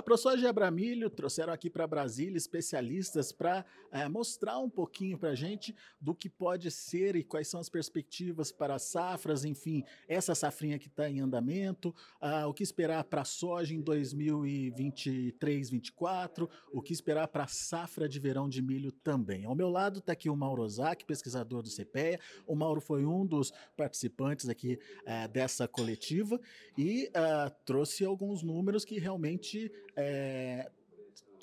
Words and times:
A 0.00 0.02
ProSoja 0.02 0.46
e 0.46 0.48
a 0.48 1.10
trouxeram 1.10 1.52
aqui 1.52 1.68
para 1.68 1.86
Brasília 1.86 2.38
especialistas 2.38 3.32
para 3.32 3.66
é, 3.92 4.08
mostrar 4.08 4.58
um 4.58 4.70
pouquinho 4.70 5.18
para 5.18 5.28
a 5.28 5.34
gente 5.34 5.76
do 6.00 6.14
que 6.14 6.26
pode 6.26 6.70
ser 6.70 7.16
e 7.16 7.22
quais 7.22 7.48
são 7.48 7.60
as 7.60 7.68
perspectivas 7.68 8.50
para 8.50 8.76
as 8.76 8.84
safras, 8.84 9.44
enfim, 9.44 9.84
essa 10.08 10.34
safrinha 10.34 10.78
que 10.78 10.86
está 10.86 11.10
em 11.10 11.20
andamento, 11.20 11.94
uh, 12.22 12.48
o 12.48 12.54
que 12.54 12.62
esperar 12.62 13.04
para 13.04 13.20
a 13.20 13.24
soja 13.26 13.74
em 13.74 13.82
2023, 13.82 15.68
2024, 15.68 16.48
o 16.72 16.80
que 16.80 16.94
esperar 16.94 17.28
para 17.28 17.44
a 17.44 17.48
safra 17.48 18.08
de 18.08 18.18
verão 18.18 18.48
de 18.48 18.62
milho 18.62 18.90
também. 18.90 19.44
Ao 19.44 19.54
meu 19.54 19.68
lado 19.68 19.98
está 19.98 20.14
aqui 20.14 20.30
o 20.30 20.36
Mauro 20.36 20.62
Ozaki, 20.62 21.04
pesquisador 21.04 21.62
do 21.62 21.68
CPEA. 21.68 22.18
O 22.46 22.56
Mauro 22.56 22.80
foi 22.80 23.04
um 23.04 23.26
dos 23.26 23.52
participantes 23.76 24.48
aqui 24.48 24.78
uh, 25.02 25.28
dessa 25.28 25.68
coletiva 25.68 26.40
e 26.78 27.08
uh, 27.08 27.54
trouxe 27.66 28.02
alguns 28.02 28.42
números 28.42 28.82
que 28.82 28.98
realmente 28.98 29.70
é, 29.96 30.70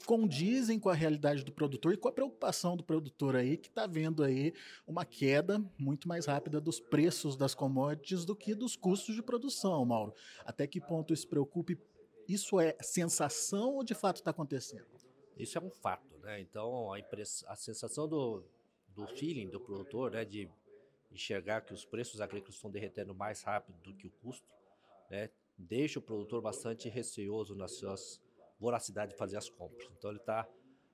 condizem 0.08 0.80
com 0.80 0.88
a 0.88 0.94
realidade 0.94 1.44
do 1.44 1.52
produtor 1.52 1.94
e 1.94 1.98
com 1.98 2.08
a 2.08 2.12
preocupação 2.14 2.78
do 2.78 2.84
produtor 2.84 3.36
aí, 3.36 3.58
que 3.58 3.68
está 3.68 3.86
vendo 3.86 4.24
aí 4.24 4.54
uma 4.88 5.04
queda 5.04 5.62
muito 5.78 6.08
mais 6.08 6.26
rápida 6.26 6.62
dos 6.62 6.80
preços 6.80 7.36
das 7.36 7.54
commodities 7.54 8.24
do 8.24 8.34
que 8.34 8.56
dos 8.56 8.78
custos 8.78 9.16
de 9.16 9.22
produção, 9.22 9.84
Mauro. 9.84 10.14
Até 10.46 10.66
que 10.66 10.80
ponto 10.80 11.14
isso 11.14 11.28
preocupe? 11.28 11.78
Isso 12.26 12.58
é 12.58 12.78
sensação 12.82 13.76
ou 13.76 13.84
de 13.84 13.94
fato 13.94 14.18
está 14.18 14.32
acontecendo? 14.32 14.88
Isso 15.38 15.58
é 15.58 15.62
um 15.62 15.70
fato, 15.70 16.18
né? 16.20 16.40
Então 16.40 16.94
a, 16.94 16.98
a 16.98 17.56
sensação 17.58 18.08
do, 18.08 18.44
do 18.96 19.06
feeling 19.08 19.50
do 19.50 19.60
produtor, 19.60 20.12
né, 20.12 20.24
de 20.24 20.50
enxergar 21.12 21.62
que 21.62 21.74
os 21.74 21.84
preços 21.84 22.22
agrícolas 22.22 22.56
estão 22.56 22.72
derretendo 22.72 23.14
mais 23.14 23.44
rápido 23.44 23.78
do 23.82 23.94
que 23.94 24.08
o 24.08 24.12
custo, 24.24 24.48
né, 25.10 25.30
deixa 25.58 26.00
o 26.00 26.02
produtor 26.02 26.42
bastante 26.42 26.88
receoso 26.88 27.56
nas 27.56 27.74
suas 27.74 28.22
voracidade 28.60 29.12
de 29.12 29.18
fazer 29.18 29.38
as 29.38 29.50
compras. 29.50 29.90
Então 29.98 30.10
ele 30.10 30.20
está 30.20 30.48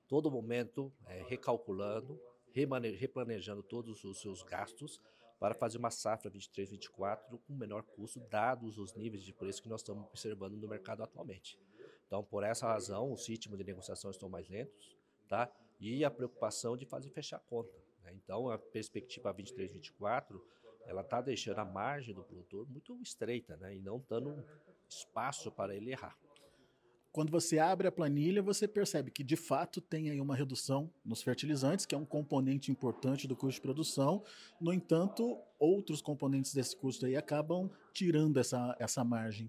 todo 0.08 0.30
momento 0.30 0.92
é, 1.06 1.22
recalculando, 1.22 2.20
replanejando 2.52 3.62
todos 3.62 4.04
os 4.04 4.20
seus 4.20 4.42
gastos 4.42 5.00
para 5.40 5.54
fazer 5.54 5.78
uma 5.78 5.90
safra 5.90 6.30
23, 6.30 6.70
24 6.70 7.38
com 7.38 7.54
menor 7.54 7.82
custo, 7.82 8.20
dados 8.30 8.78
os 8.78 8.94
níveis 8.94 9.22
de 9.22 9.32
preço 9.32 9.62
que 9.62 9.68
nós 9.68 9.80
estamos 9.80 10.04
observando 10.06 10.56
no 10.56 10.68
mercado 10.68 11.02
atualmente. 11.02 11.58
Então, 12.06 12.22
por 12.22 12.44
essa 12.44 12.66
razão, 12.66 13.12
os 13.12 13.28
ritmos 13.28 13.58
de 13.58 13.64
negociação 13.64 14.10
estão 14.10 14.28
mais 14.28 14.48
lentos, 14.48 14.96
tá? 15.28 15.50
E 15.80 16.04
a 16.04 16.10
preocupação 16.10 16.76
de 16.76 16.86
fazer 16.86 17.10
fechar 17.10 17.38
a 17.38 17.40
conta. 17.40 17.76
Né? 18.04 18.12
Então, 18.14 18.48
a 18.48 18.58
perspectiva 18.58 19.32
23, 19.32 19.72
24, 19.72 20.42
ela 20.86 21.00
está 21.00 21.20
deixando 21.20 21.58
a 21.58 21.64
margem 21.64 22.14
do 22.14 22.22
produtor 22.22 22.68
muito 22.68 22.96
estreita, 23.02 23.56
né? 23.56 23.74
E 23.74 23.80
não 23.80 24.04
dando 24.08 24.44
espaço 24.88 25.50
para 25.50 25.74
ele 25.74 25.90
errar 25.90 26.16
quando 27.14 27.30
você 27.30 27.60
abre 27.60 27.86
a 27.86 27.92
planilha, 27.92 28.42
você 28.42 28.66
percebe 28.66 29.08
que 29.08 29.22
de 29.22 29.36
fato 29.36 29.80
tem 29.80 30.10
aí 30.10 30.20
uma 30.20 30.34
redução 30.34 30.90
nos 31.04 31.22
fertilizantes, 31.22 31.86
que 31.86 31.94
é 31.94 31.98
um 31.98 32.04
componente 32.04 32.72
importante 32.72 33.28
do 33.28 33.36
custo 33.36 33.54
de 33.54 33.60
produção. 33.60 34.24
No 34.60 34.72
entanto, 34.72 35.38
outros 35.56 36.02
componentes 36.02 36.52
desse 36.52 36.76
custo 36.76 37.06
aí 37.06 37.14
acabam 37.14 37.70
tirando 37.92 38.40
essa, 38.40 38.74
essa 38.80 39.04
margem. 39.04 39.48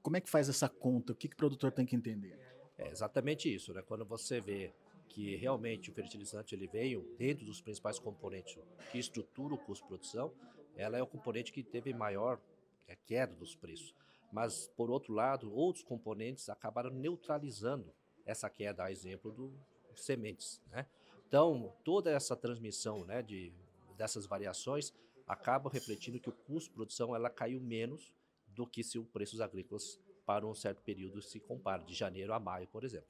Como 0.00 0.16
é 0.16 0.22
que 0.22 0.30
faz 0.30 0.48
essa 0.48 0.70
conta? 0.70 1.12
O 1.12 1.14
que, 1.14 1.28
que 1.28 1.34
o 1.34 1.36
produtor 1.36 1.70
tem 1.70 1.84
que 1.84 1.94
entender? 1.94 2.34
É 2.78 2.90
exatamente 2.90 3.54
isso, 3.54 3.74
né? 3.74 3.82
Quando 3.82 4.06
você 4.06 4.40
vê 4.40 4.72
que 5.06 5.36
realmente 5.36 5.90
o 5.90 5.92
fertilizante 5.92 6.54
ele 6.54 6.66
veio 6.66 7.14
dentro 7.18 7.44
dos 7.44 7.60
principais 7.60 7.98
componentes 7.98 8.56
que 8.90 8.98
estrutura 8.98 9.52
o 9.52 9.58
custo 9.58 9.84
de 9.84 9.88
produção, 9.88 10.32
ela 10.74 10.96
é 10.96 11.02
o 11.02 11.06
componente 11.06 11.52
que 11.52 11.62
teve 11.62 11.92
maior 11.92 12.40
é, 12.88 12.96
queda 12.96 13.34
dos 13.34 13.54
preços. 13.54 13.94
Mas, 14.32 14.66
por 14.76 14.90
outro 14.90 15.12
lado, 15.12 15.52
outros 15.54 15.84
componentes 15.84 16.48
acabaram 16.48 16.90
neutralizando 16.90 17.92
essa 18.24 18.48
queda, 18.48 18.84
a 18.84 18.90
exemplo 18.90 19.30
do 19.30 19.52
sementes. 19.94 20.60
Né? 20.70 20.86
Então, 21.28 21.72
toda 21.84 22.10
essa 22.10 22.34
transmissão 22.34 23.04
né, 23.04 23.22
de, 23.22 23.52
dessas 23.96 24.24
variações 24.24 24.92
acaba 25.26 25.70
refletindo 25.70 26.18
que 26.18 26.30
o 26.30 26.32
custo 26.32 26.70
de 26.70 26.74
produção 26.74 27.14
ela 27.14 27.28
caiu 27.28 27.60
menos 27.60 28.14
do 28.48 28.66
que 28.66 28.82
se 28.82 28.98
os 28.98 29.06
preços 29.08 29.40
agrícolas 29.40 30.00
para 30.24 30.46
um 30.46 30.54
certo 30.54 30.82
período 30.82 31.20
se 31.20 31.38
compara, 31.38 31.82
de 31.82 31.94
janeiro 31.94 32.32
a 32.32 32.40
maio, 32.40 32.66
por 32.68 32.84
exemplo. 32.84 33.08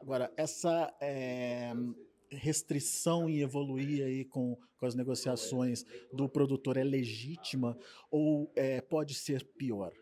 Agora, 0.00 0.32
essa 0.36 0.92
é, 1.00 1.72
restrição 2.30 3.28
em 3.28 3.40
evoluir 3.40 4.04
aí 4.04 4.24
com, 4.24 4.56
com 4.78 4.86
as 4.86 4.94
negociações 4.94 5.84
do 6.12 6.28
produtor 6.28 6.76
é 6.76 6.84
legítima 6.84 7.76
ou 8.10 8.50
é, 8.56 8.80
pode 8.80 9.14
ser 9.14 9.44
pior? 9.44 9.92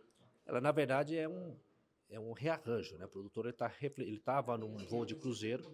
Ela 0.46 0.60
na 0.60 0.72
verdade 0.72 1.16
é 1.16 1.28
um 1.28 1.56
é 2.08 2.20
um 2.20 2.32
rearranjo, 2.32 2.96
né? 2.96 3.04
O 3.04 3.08
produtor 3.08 3.46
ele 3.46 3.52
tá, 3.52 3.72
ele 3.80 4.16
estava 4.16 4.56
num 4.56 4.76
voo 4.76 5.04
de 5.04 5.16
cruzeiro, 5.16 5.64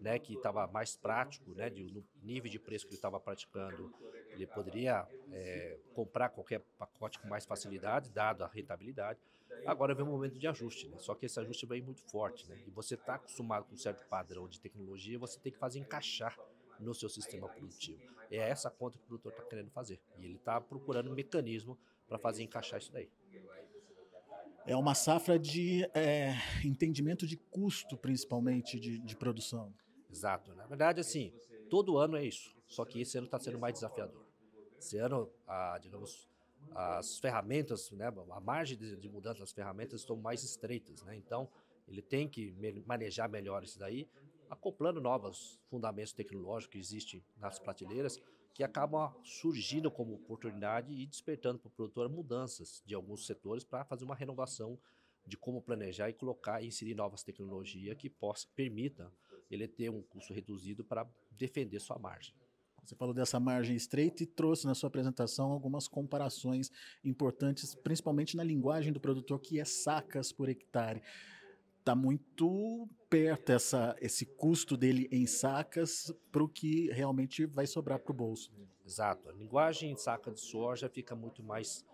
né? 0.00 0.18
Que 0.18 0.34
estava 0.34 0.66
mais 0.66 0.96
prático, 0.96 1.54
né? 1.54 1.68
De, 1.68 1.92
no 1.92 2.02
nível 2.22 2.50
de 2.50 2.58
preço 2.58 2.86
que 2.86 2.92
ele 2.92 2.98
estava 2.98 3.20
praticando, 3.20 3.92
ele 4.30 4.46
poderia 4.46 5.06
é, 5.30 5.78
comprar 5.92 6.30
qualquer 6.30 6.60
pacote 6.78 7.18
com 7.18 7.28
mais 7.28 7.44
facilidade, 7.44 8.10
dado 8.10 8.42
a 8.42 8.48
rentabilidade. 8.48 9.20
Agora 9.66 9.94
vem 9.94 10.04
um 10.04 10.10
momento 10.10 10.38
de 10.38 10.46
ajuste, 10.46 10.88
né? 10.88 10.96
Só 10.98 11.14
que 11.14 11.26
esse 11.26 11.38
ajuste 11.38 11.66
vem 11.66 11.82
muito 11.82 12.00
forte, 12.02 12.48
né? 12.48 12.58
E 12.66 12.70
você 12.70 12.94
está 12.94 13.16
acostumado 13.16 13.66
com 13.66 13.74
um 13.74 13.78
certo 13.78 14.06
padrão 14.06 14.48
de 14.48 14.60
tecnologia, 14.60 15.18
você 15.18 15.38
tem 15.38 15.52
que 15.52 15.58
fazer 15.58 15.78
encaixar 15.78 16.38
no 16.80 16.94
seu 16.94 17.08
sistema 17.08 17.48
produtivo. 17.48 18.00
É 18.30 18.38
essa 18.38 18.70
conta 18.70 18.98
que 18.98 19.04
o 19.04 19.06
produtor 19.06 19.32
está 19.32 19.44
querendo 19.44 19.70
fazer 19.70 20.00
e 20.18 20.24
ele 20.24 20.36
está 20.36 20.60
procurando 20.60 21.10
um 21.10 21.14
mecanismo 21.14 21.78
para 22.08 22.18
fazer 22.18 22.42
encaixar 22.42 22.78
isso 22.80 22.92
daí. 22.92 23.08
É 24.66 24.74
uma 24.74 24.94
safra 24.94 25.38
de 25.38 25.84
é, 25.94 26.34
entendimento 26.64 27.26
de 27.26 27.36
custo, 27.36 27.98
principalmente, 27.98 28.80
de, 28.80 28.98
de 28.98 29.16
produção. 29.16 29.74
Exato. 30.10 30.54
Na 30.54 30.66
verdade, 30.66 31.00
assim, 31.00 31.32
todo 31.68 31.98
ano 31.98 32.16
é 32.16 32.24
isso. 32.24 32.54
Só 32.66 32.84
que 32.84 33.00
esse 33.00 33.18
ano 33.18 33.26
está 33.26 33.38
sendo 33.38 33.58
mais 33.58 33.74
desafiador. 33.74 34.24
Esse 34.78 34.96
ano, 34.96 35.30
a, 35.46 35.78
digamos, 35.78 36.28
as 36.74 37.18
ferramentas, 37.18 37.90
né, 37.90 38.06
a 38.30 38.40
margem 38.40 38.76
de, 38.76 38.96
de 38.96 39.08
mudança 39.08 39.40
das 39.40 39.52
ferramentas 39.52 40.00
estão 40.00 40.16
mais 40.16 40.42
estreitas. 40.42 41.02
Né? 41.02 41.14
Então, 41.16 41.48
ele 41.86 42.00
tem 42.00 42.26
que 42.26 42.54
manejar 42.86 43.28
melhor 43.28 43.62
isso 43.62 43.78
daí, 43.78 44.08
acoplando 44.48 45.00
novos 45.00 45.60
fundamentos 45.68 46.12
tecnológicos 46.12 46.72
que 46.72 46.78
existem 46.78 47.24
nas 47.36 47.58
prateleiras 47.58 48.18
que 48.54 48.62
acabam 48.62 49.12
surgindo 49.24 49.90
como 49.90 50.14
oportunidade 50.14 50.94
e 50.94 51.04
despertando 51.04 51.58
para 51.58 51.68
o 51.68 51.72
produtor 51.72 52.08
mudanças 52.08 52.80
de 52.86 52.94
alguns 52.94 53.26
setores 53.26 53.64
para 53.64 53.84
fazer 53.84 54.04
uma 54.04 54.14
renovação 54.14 54.78
de 55.26 55.36
como 55.36 55.60
planejar 55.60 56.08
e 56.08 56.12
colocar 56.12 56.62
e 56.62 56.68
inserir 56.68 56.94
novas 56.94 57.24
tecnologias 57.24 57.96
que 57.96 58.08
possa 58.08 58.46
permita 58.54 59.10
ele 59.50 59.66
ter 59.66 59.90
um 59.90 60.02
custo 60.02 60.32
reduzido 60.32 60.84
para 60.84 61.06
defender 61.32 61.80
sua 61.80 61.98
margem. 61.98 62.34
Você 62.84 62.94
falou 62.94 63.14
dessa 63.14 63.40
margem 63.40 63.74
estreita 63.74 64.22
e 64.22 64.26
trouxe 64.26 64.66
na 64.66 64.74
sua 64.74 64.88
apresentação 64.88 65.50
algumas 65.50 65.88
comparações 65.88 66.70
importantes, 67.02 67.74
principalmente 67.74 68.36
na 68.36 68.44
linguagem 68.44 68.92
do 68.92 69.00
produtor, 69.00 69.40
que 69.40 69.58
é 69.58 69.64
sacas 69.64 70.30
por 70.30 70.48
hectare 70.48 71.02
está 71.84 71.94
muito 71.94 72.88
perto 73.10 73.52
essa, 73.52 73.94
esse 74.00 74.24
custo 74.24 74.74
dele 74.74 75.06
em 75.12 75.26
sacas 75.26 76.10
para 76.32 76.42
o 76.42 76.48
que 76.48 76.90
realmente 76.90 77.44
vai 77.44 77.66
sobrar 77.66 77.98
para 77.98 78.10
o 78.10 78.14
bolso. 78.14 78.50
Exato. 78.86 79.28
A 79.28 79.32
linguagem 79.32 79.92
em 79.92 79.96
saca 79.96 80.32
de 80.32 80.40
soja 80.40 80.88
fica 80.88 81.14
muito 81.14 81.42
mais 81.42 81.84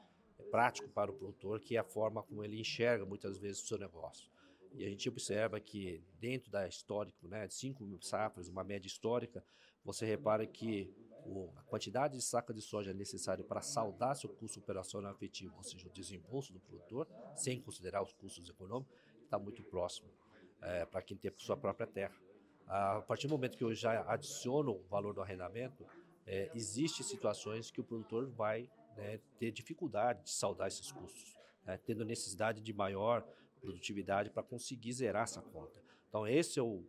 prático 0.53 0.89
para 0.89 1.11
o 1.11 1.15
produtor, 1.15 1.61
que 1.61 1.77
é 1.77 1.81
a 1.81 1.85
forma 1.85 2.23
como 2.23 2.45
ele 2.45 2.61
enxerga 2.61 3.05
muitas 3.05 3.37
vezes 3.37 3.63
o 3.65 3.67
seu 3.67 3.79
negócio. 3.79 4.31
E 4.75 4.85
a 4.85 4.89
gente 4.89 5.09
observa 5.09 5.59
que 5.59 6.01
dentro 6.21 6.53
da 6.53 6.69
histórico, 6.69 7.27
né, 7.27 7.49
de 7.49 7.55
5 7.55 7.83
mil 7.83 8.01
safras, 8.01 8.49
uma 8.49 8.63
média 8.63 8.87
histórica, 8.87 9.45
você 9.85 10.07
repara 10.07 10.47
que 10.47 10.89
o, 11.27 11.53
a 11.57 11.63
quantidade 11.65 12.17
de 12.17 12.23
saca 12.23 12.55
de 12.55 12.63
soja 12.63 12.95
necessária 12.95 13.45
para 13.45 13.61
saldar 13.61 14.15
seu 14.15 14.31
custo 14.31 14.61
operacional 14.61 15.13
efetivo, 15.13 15.57
ou 15.57 15.65
seja, 15.65 15.89
o 15.89 15.91
desembolso 15.91 16.53
do 16.53 16.61
produtor, 16.61 17.09
sem 17.35 17.61
considerar 17.61 18.03
os 18.03 18.13
custos 18.13 18.49
econômicos, 18.49 18.95
está 19.31 19.39
muito 19.39 19.63
próximo 19.63 20.09
é, 20.61 20.85
para 20.85 21.01
quem 21.01 21.17
tem 21.17 21.33
sua 21.37 21.57
própria 21.57 21.87
terra. 21.87 22.15
A 22.67 23.01
partir 23.01 23.27
do 23.29 23.33
momento 23.33 23.57
que 23.57 23.65
eu 23.65 23.73
já 23.73 24.05
adiciono 24.11 24.73
o 24.73 24.83
valor 24.89 25.15
do 25.15 25.23
arrendamento, 25.23 25.87
é, 26.27 26.51
existem 26.55 27.05
situações 27.05 27.71
que 27.71 27.81
o 27.81 27.85
produtor 27.85 28.29
vai 28.29 28.69
né, 28.97 29.21
ter 29.39 29.51
dificuldade 29.51 30.25
de 30.25 30.31
saldar 30.31 30.69
esses 30.69 30.93
custos, 30.93 31.35
né, 31.65 31.79
tendo 31.85 32.05
necessidade 32.05 32.61
de 32.61 32.73
maior 32.73 33.27
produtividade 33.61 34.31
para 34.31 34.43
conseguir 34.43 34.93
zerar 34.93 35.25
essa 35.25 35.43
conta. 35.43 35.81
Então, 36.09 36.27
esse 36.27 36.59
é 36.59 36.63
o, 36.63 36.85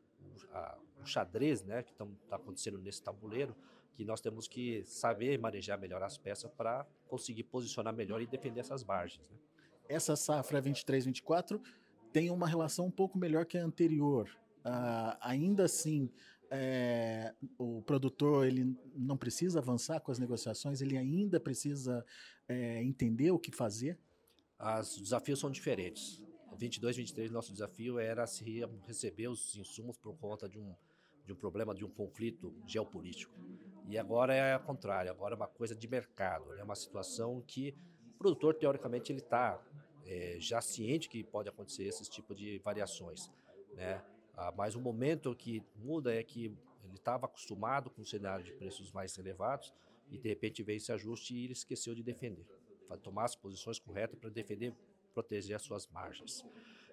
a, 0.52 0.78
o 1.02 1.06
xadrez 1.06 1.64
né, 1.64 1.84
que 1.84 1.92
está 1.92 2.36
acontecendo 2.36 2.78
nesse 2.78 3.02
tabuleiro, 3.02 3.56
que 3.94 4.06
nós 4.06 4.22
temos 4.22 4.48
que 4.48 4.84
saber 4.84 5.38
manejar 5.38 5.78
melhor 5.78 6.02
as 6.02 6.18
peças 6.18 6.52
para 6.52 6.86
conseguir 7.08 7.44
posicionar 7.44 7.94
melhor 7.94 8.22
e 8.22 8.28
defender 8.28 8.62
essas 8.62 8.84
margens. 8.84 9.28
Né? 9.30 9.38
Essa 9.90 10.16
safra 10.16 10.62
23-24 10.62 11.62
tem 12.12 12.30
uma 12.30 12.48
relação 12.48 12.86
um 12.88 12.92
pouco 12.92 13.18
melhor 13.18 13.46
que 13.46 13.58
a 13.58 13.64
anterior. 13.64 14.30
Uh, 14.66 15.18
ainda 15.22 15.66
assim, 15.66 16.10
é, 16.50 17.34
o 17.58 17.82
produtor 17.82 18.46
ele 18.46 18.78
não 18.94 19.16
precisa 19.16 19.60
avançar 19.60 20.02
com 20.02 20.12
as 20.12 20.20
negociações, 20.20 20.82
ele 20.82 20.98
ainda 20.98 21.40
precisa 21.40 22.06
é, 22.48 22.84
entender 22.84 23.32
o 23.32 23.40
que 23.40 23.52
fazer? 23.52 23.98
Os 24.80 25.02
desafios 25.02 25.40
são 25.40 25.50
diferentes. 25.50 26.24
22, 26.58 26.98
23, 26.98 27.32
nosso 27.32 27.52
desafio 27.52 27.98
era 27.98 28.28
se 28.28 28.44
receber 28.86 29.30
os 29.30 29.56
insumos 29.56 29.98
por 29.98 30.16
conta 30.18 30.48
de 30.48 30.60
um, 30.60 30.76
de 31.26 31.34
um 31.34 31.36
problema, 31.36 31.74
de 31.74 31.84
um 31.86 31.90
conflito 31.90 32.54
geopolítico. 32.68 33.34
E 33.88 33.98
agora 33.98 34.36
é 34.36 34.56
o 34.56 34.60
contrário, 34.60 35.10
agora 35.10 35.34
é 35.34 35.38
uma 35.38 35.48
coisa 35.48 35.74
de 35.74 35.88
mercado, 35.88 36.54
é 36.54 36.64
uma 36.64 36.76
situação 36.76 37.42
que 37.48 37.76
o 38.14 38.18
produtor, 38.18 38.54
teoricamente, 38.54 39.12
ele 39.12 39.20
está 39.20 39.60
é, 40.12 40.36
já 40.40 40.60
ciente 40.60 41.08
que 41.08 41.24
pode 41.24 41.48
acontecer 41.48 41.86
esse 41.86 42.10
tipo 42.10 42.36
de 42.36 42.60
variações. 42.60 43.32
Né? 43.74 44.04
Ah, 44.36 44.54
mas 44.56 44.76
o 44.76 44.82
momento 44.82 45.34
que 45.34 45.64
muda 45.78 46.14
é 46.14 46.22
que 46.22 46.46
ele 46.84 46.96
estava 46.96 47.26
acostumado 47.28 47.90
com 47.90 48.02
um 48.02 48.06
cenário 48.06 48.44
de 48.44 48.52
preços 48.52 48.92
mais 48.92 49.18
elevados 49.18 49.74
e 50.10 50.18
de 50.18 50.28
repente 50.28 50.62
veio 50.64 50.78
esse 50.78 50.92
ajuste 50.92 51.34
e 51.34 51.46
ele 51.46 51.54
esqueceu 51.54 51.96
de 51.96 52.04
defender, 52.04 52.46
tomar 53.02 53.24
as 53.24 53.36
posições 53.36 53.80
corretas 53.80 54.20
para 54.20 54.30
defender, 54.30 54.74
proteger 55.14 55.56
as 55.56 55.62
suas 55.62 55.88
margens. 55.88 56.46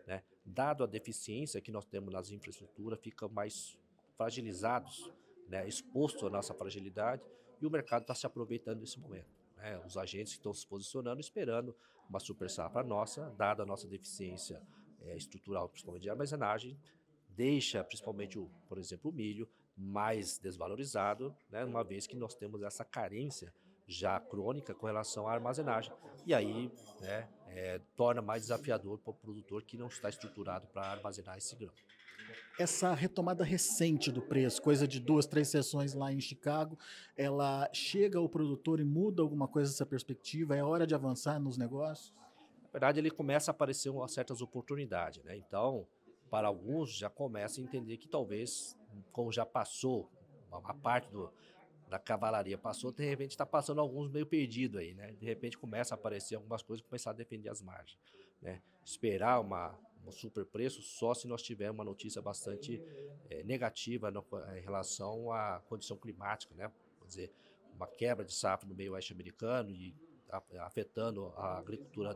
Né? 0.07 0.23
Dado 0.45 0.85
a 0.85 0.87
deficiência 0.87 1.61
que 1.61 1.73
nós 1.73 1.85
temos 1.85 2.13
nas 2.13 2.31
infraestruturas, 2.31 3.01
fica 3.01 3.27
mais 3.27 3.77
fragilizados, 4.17 5.13
né? 5.49 5.67
exposto 5.67 6.25
à 6.25 6.31
nossa 6.31 6.55
fragilidade 6.55 7.23
e 7.61 7.67
o 7.67 7.71
mercado 7.71 8.03
está 8.03 8.15
se 8.15 8.27
aproveitando 8.27 8.79
desse 8.79 9.01
momento. 9.01 9.38
Né? 9.59 9.81
Os 9.87 9.97
agentes 9.97 10.33
estão 10.33 10.55
se 10.55 10.67
posicionando, 10.67 11.21
esperando 11.21 11.77
uma 12.09 12.19
super 12.19 12.49
safra 12.49 12.83
nossa, 12.83 13.31
dada 13.37 13.63
a 13.63 13.67
nossa 13.67 13.87
deficiência 13.87 14.63
é, 15.03 15.17
estrutural, 15.17 15.69
principalmente 15.69 16.03
de 16.03 16.11
armazenagem, 16.11 16.79
deixa 17.29 17.85
principalmente, 17.85 18.39
o, 18.39 18.51
por 18.69 18.79
exemplo, 18.79 19.11
o 19.11 19.15
milho 19.15 19.49
mais 19.77 20.39
desvalorizado, 20.39 21.35
né, 21.51 21.65
uma 21.65 21.85
vez 21.85 22.07
que 22.07 22.17
nós 22.17 22.35
temos 22.35 22.63
essa 22.63 22.85
carência 22.85 23.53
já 23.87 24.19
crônica 24.21 24.75
com 24.75 24.87
relação 24.87 25.29
à 25.29 25.33
armazenagem. 25.33 25.93
E 26.27 26.35
aí 26.35 26.71
né, 27.01 27.29
é, 27.47 27.81
torna 27.97 28.21
mais 28.21 28.43
desafiador 28.43 28.99
para 28.99 29.11
o 29.11 29.15
produtor 29.15 29.63
que 29.63 29.79
não 29.79 29.87
está 29.87 30.09
estruturado 30.09 30.67
para 30.67 30.83
armazenar 30.83 31.39
esse 31.39 31.55
grão. 31.57 31.73
Essa 32.59 32.93
retomada 32.93 33.45
recente 33.45 34.11
do 34.11 34.21
preço, 34.21 34.61
coisa 34.61 34.87
de 34.87 34.99
duas, 34.99 35.27
três 35.27 35.49
sessões 35.49 35.95
lá 35.95 36.13
em 36.13 36.21
Chicago, 36.21 36.79
ela 37.17 37.69
chega 37.73 38.19
ao 38.19 38.29
produtor 38.29 38.81
e 38.81 38.85
muda 38.85 39.23
alguma 39.23 39.47
coisa 39.47 39.73
essa 39.73 39.87
perspectiva? 39.87 40.57
É 40.57 40.63
hora 40.63 40.87
de 40.87 40.95
avançar 40.95 41.39
nos 41.39 41.57
negócios? 41.57 42.13
Na 42.63 42.71
verdade, 42.73 43.01
ele 43.01 43.11
começa 43.11 43.51
a 43.51 43.53
aparecer 43.53 43.93
certas 44.09 44.43
oportunidades. 44.43 45.23
Né? 45.25 45.37
Então, 45.37 45.87
para 46.31 46.49
alguns, 46.49 46.91
já 46.97 47.09
começa 47.09 47.61
a 47.61 47.65
entender 47.65 47.97
que 47.97 48.09
talvez 48.09 48.77
como 49.13 49.33
já 49.33 49.47
passou, 49.47 50.11
uma 50.51 50.75
parte 50.75 51.11
do, 51.11 51.33
da 51.89 51.99
cavalaria 51.99 52.59
passou, 52.59 52.93
de 52.93 53.05
repente 53.05 53.31
está 53.31 53.47
passando 53.47 53.81
alguns 53.81 54.11
meio 54.11 54.27
perdido 54.27 54.79
aí, 54.79 54.95
né? 54.95 55.13
De 55.13 55.27
repente 55.27 55.57
começa 55.57 55.95
a 55.95 55.97
aparecer 55.97 56.37
algumas 56.37 56.63
coisas 56.63 56.85
começar 56.87 57.11
a 57.11 57.15
defender 57.15 57.49
as 57.49 57.63
margens, 57.63 57.99
né? 58.41 58.63
Esperar 58.85 59.41
uma, 59.41 59.79
super 60.13 60.45
preço 60.47 60.83
só 60.83 61.15
se 61.15 61.27
nós 61.27 61.43
tivermos 61.43 61.79
uma 61.79 61.85
notícia 61.85 62.21
bastante 62.21 62.83
é, 63.31 63.43
negativa 63.43 64.11
no, 64.11 64.25
em 64.57 64.61
relação 64.61 65.33
à 65.33 65.61
condição 65.69 65.97
climática, 65.97 66.55
né? 66.55 66.71
Quer 67.01 67.07
dizer, 67.07 67.33
uma 67.75 67.87
quebra 67.87 68.25
de 68.25 68.35
safra 68.35 68.69
no 68.69 68.75
meio 68.75 68.93
oeste 68.93 69.13
americano 69.13 69.71
e 69.71 69.95
afetando 70.59 71.33
a 71.37 71.59
agricultura 71.59 72.15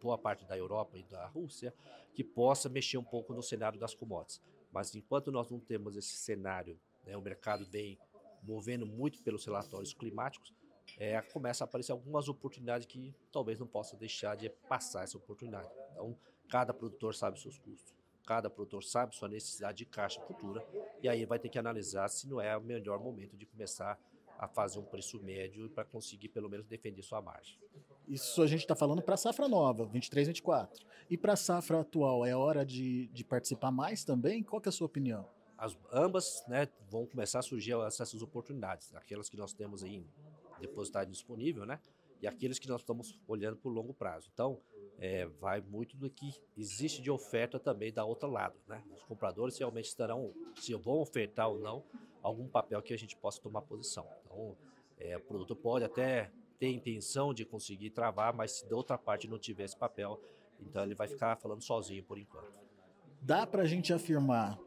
boa 0.00 0.18
parte 0.18 0.44
da 0.44 0.56
Europa 0.56 0.98
e 0.98 1.02
da 1.04 1.26
Rússia, 1.26 1.72
que 2.14 2.24
possa 2.24 2.68
mexer 2.68 2.98
um 2.98 3.04
pouco 3.04 3.32
no 3.32 3.42
cenário 3.42 3.78
das 3.78 3.94
commodities. 3.94 4.42
Mas 4.70 4.94
enquanto 4.94 5.30
nós 5.30 5.50
não 5.50 5.60
temos 5.60 5.96
esse 5.96 6.14
cenário, 6.14 6.78
né, 7.04 7.16
o 7.16 7.22
mercado 7.22 7.64
vem 7.64 7.98
movendo 8.42 8.84
muito 8.84 9.22
pelos 9.22 9.44
relatórios 9.44 9.94
climáticos, 9.94 10.52
é, 10.98 11.20
começa 11.22 11.62
a 11.62 11.66
aparecer 11.66 11.92
algumas 11.92 12.28
oportunidades 12.28 12.86
que 12.86 13.14
talvez 13.30 13.58
não 13.58 13.66
possa 13.66 13.96
deixar 13.96 14.36
de 14.36 14.50
passar 14.68 15.04
essa 15.04 15.16
oportunidade. 15.16 15.68
Então, 15.92 16.18
cada 16.52 16.74
produtor 16.74 17.14
sabe 17.14 17.40
seus 17.40 17.56
custos, 17.56 17.94
cada 18.26 18.50
produtor 18.50 18.84
sabe 18.84 19.16
sua 19.16 19.26
necessidade 19.26 19.78
de 19.78 19.86
caixa 19.86 20.20
futura, 20.20 20.62
e 21.02 21.08
aí 21.08 21.24
vai 21.24 21.38
ter 21.38 21.48
que 21.48 21.58
analisar 21.58 22.10
se 22.10 22.28
não 22.28 22.38
é 22.38 22.54
o 22.54 22.60
melhor 22.60 23.00
momento 23.00 23.38
de 23.38 23.46
começar 23.46 23.98
a 24.38 24.46
fazer 24.46 24.78
um 24.78 24.84
preço 24.84 25.18
médio 25.22 25.70
para 25.70 25.82
conseguir 25.82 26.28
pelo 26.28 26.50
menos 26.50 26.66
defender 26.66 27.00
sua 27.00 27.22
margem. 27.22 27.58
Isso 28.06 28.42
a 28.42 28.46
gente 28.46 28.60
está 28.60 28.76
falando 28.76 29.00
para 29.00 29.14
a 29.14 29.16
safra 29.16 29.48
nova, 29.48 29.86
23, 29.86 30.28
24. 30.28 30.84
E 31.08 31.16
para 31.16 31.32
a 31.32 31.36
safra 31.36 31.80
atual, 31.80 32.26
é 32.26 32.36
hora 32.36 32.66
de, 32.66 33.06
de 33.06 33.24
participar 33.24 33.70
mais 33.70 34.04
também? 34.04 34.42
Qual 34.42 34.60
é 34.62 34.68
a 34.68 34.72
sua 34.72 34.86
opinião? 34.86 35.26
As, 35.56 35.74
ambas 35.90 36.44
né, 36.48 36.68
vão 36.90 37.06
começar 37.06 37.38
a 37.38 37.42
surgir 37.42 37.72
essas 37.86 38.20
oportunidades, 38.20 38.94
aquelas 38.94 39.30
que 39.30 39.38
nós 39.38 39.54
temos 39.54 39.82
aí 39.82 40.04
depositado 40.60 41.10
disponível, 41.10 41.64
né? 41.64 41.80
E 42.20 42.26
aqueles 42.26 42.58
que 42.58 42.68
nós 42.68 42.82
estamos 42.82 43.18
olhando 43.26 43.56
por 43.56 43.70
longo 43.70 43.94
prazo. 43.94 44.28
Então, 44.34 44.60
é, 44.98 45.26
vai 45.40 45.60
muito 45.60 45.96
do 45.96 46.08
que 46.08 46.32
existe 46.56 47.02
de 47.02 47.10
oferta 47.10 47.58
também 47.58 47.92
da 47.92 48.04
outra 48.04 48.28
lado, 48.28 48.56
né? 48.68 48.82
Os 48.94 49.02
compradores 49.04 49.58
realmente 49.58 49.86
estarão, 49.86 50.32
se 50.56 50.74
vão 50.74 51.00
ofertar 51.00 51.48
ou 51.48 51.58
não, 51.58 51.84
algum 52.22 52.46
papel 52.46 52.80
que 52.82 52.94
a 52.94 52.98
gente 52.98 53.16
possa 53.16 53.40
tomar 53.40 53.62
posição. 53.62 54.06
Então, 54.24 54.56
é, 54.98 55.16
o 55.16 55.20
produtor 55.20 55.56
pode 55.56 55.84
até 55.84 56.30
ter 56.58 56.68
intenção 56.68 57.34
de 57.34 57.44
conseguir 57.44 57.90
travar, 57.90 58.32
mas 58.32 58.52
se 58.52 58.68
da 58.68 58.76
outra 58.76 58.96
parte 58.96 59.26
não 59.26 59.38
tiver 59.38 59.64
esse 59.64 59.76
papel, 59.76 60.20
então 60.60 60.84
ele 60.84 60.94
vai 60.94 61.08
ficar 61.08 61.36
falando 61.36 61.62
sozinho 61.62 62.04
por 62.04 62.18
enquanto. 62.18 62.52
Dá 63.20 63.46
para 63.46 63.62
a 63.62 63.66
gente 63.66 63.92
afirmar 63.92 64.58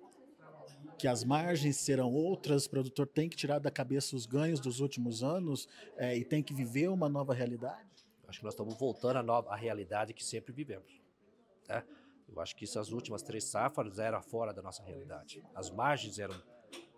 que 0.98 1.08
as 1.08 1.24
margens 1.24 1.78
serão 1.78 2.14
outras, 2.14 2.66
o 2.66 2.70
produtor 2.70 3.08
tem 3.08 3.30
que 3.30 3.36
tirar 3.36 3.60
da 3.60 3.72
cabeça 3.72 4.16
os 4.16 4.26
ganhos 4.26 4.60
dos 4.60 4.80
últimos 4.80 5.24
anos 5.24 5.68
é, 5.98 6.18
e 6.18 6.24
tem 6.24 6.44
que 6.44 6.54
viver 6.54 6.90
uma 6.90 7.10
nova 7.10 7.34
realidade? 7.34 7.95
Acho 8.28 8.40
que 8.40 8.46
nós 8.46 8.54
estamos 8.54 8.76
voltando 8.76 9.18
à, 9.18 9.24
nova, 9.24 9.52
à 9.52 9.56
realidade 9.56 10.14
que 10.14 10.24
sempre 10.24 10.52
vivemos. 10.52 11.02
Né? 11.68 11.84
Eu 12.28 12.40
acho 12.42 12.56
que 12.56 12.66
essas 12.66 12.92
últimas 12.92 13.22
três 13.22 13.44
safras 13.46 14.00
eram 14.00 14.22
fora 14.22 14.54
da 14.54 14.62
nossa 14.62 14.84
realidade. 14.84 15.44
As 15.54 15.70
margens 15.70 16.20
eram 16.20 16.36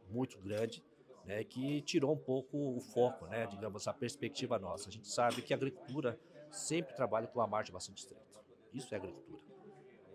muito 0.09 0.39
grandes, 0.39 0.81
né, 1.25 1.43
que 1.43 1.81
tirou 1.81 2.13
um 2.13 2.17
pouco 2.17 2.57
o 2.57 2.79
foco, 2.79 3.27
né, 3.27 3.45
digamos, 3.47 3.87
a 3.87 3.93
perspectiva 3.93 4.57
nossa. 4.57 4.87
A 4.87 4.91
gente 4.91 5.07
sabe 5.07 5.41
que 5.41 5.53
a 5.53 5.57
agricultura 5.57 6.17
sempre 6.49 6.95
trabalha 6.95 7.27
com 7.27 7.39
uma 7.39 7.47
margem 7.47 7.73
bastante 7.73 7.99
estreita. 7.99 8.39
Isso 8.73 8.93
é 8.93 8.97
agricultura. 8.97 9.41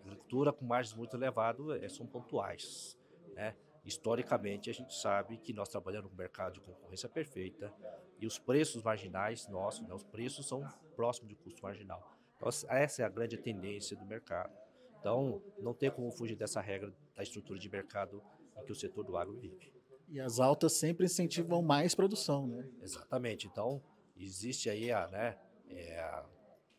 agricultura 0.01 0.53
com 0.53 0.65
margens 0.65 0.97
muito 0.97 1.17
elevadas 1.17 1.83
é, 1.83 1.89
são 1.89 2.07
pontuais. 2.07 2.99
Né? 3.35 3.55
Historicamente, 3.85 4.71
a 4.71 4.73
gente 4.73 4.95
sabe 4.95 5.39
que 5.39 5.53
nós 5.53 5.69
trabalhamos 5.69 6.11
no 6.11 6.17
mercado 6.17 6.55
de 6.55 6.61
concorrência 6.61 7.09
perfeita 7.09 7.73
e 8.19 8.27
os 8.27 8.39
preços 8.39 8.83
marginais 8.83 9.49
nossos, 9.49 9.87
né, 9.87 9.93
os 9.93 10.05
preços 10.05 10.47
são 10.47 10.63
próximos 10.95 11.31
do 11.31 11.37
custo 11.37 11.61
marginal. 11.63 12.17
Então, 12.37 12.49
essa 12.69 13.03
é 13.03 13.05
a 13.05 13.09
grande 13.09 13.37
tendência 13.37 13.97
do 13.97 14.07
mercado. 14.07 14.53
Então, 15.01 15.43
não 15.59 15.75
tem 15.75 15.91
como 15.91 16.13
fugir 16.13 16.37
dessa 16.37 16.61
regra 16.61 16.95
da 17.17 17.23
estrutura 17.25 17.59
de 17.59 17.69
mercado 17.69 18.23
em 18.57 18.65
que 18.65 18.71
o 18.71 18.75
setor 18.75 19.05
do 19.05 19.17
agro 19.17 19.37
vive. 19.37 19.73
E 20.09 20.21
as 20.21 20.39
altas 20.39 20.75
sempre 20.75 21.07
incentivam 21.07 21.61
mais 21.61 21.95
produção, 21.95 22.47
né? 22.47 22.69
Exatamente. 22.81 23.49
Então, 23.49 23.83
existe 24.17 24.71
aí 24.71 24.93
a, 24.93 25.09
né, 25.09 25.39
é, 25.69 26.23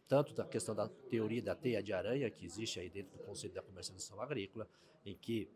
tanto 0.08 0.34
da 0.34 0.46
questão 0.46 0.74
da 0.74 0.88
teoria 0.88 1.42
da 1.42 1.56
teia 1.56 1.82
de 1.82 1.92
aranha, 1.92 2.30
que 2.30 2.46
existe 2.46 2.80
aí 2.80 2.90
dentro 2.90 3.18
do 3.18 3.24
conceito 3.24 3.54
da 3.54 3.62
comercialização 3.62 4.22
agrícola, 4.22 4.70
em 5.06 5.18
que 5.18 5.50